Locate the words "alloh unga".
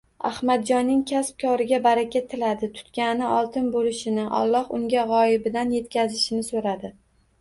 4.41-5.05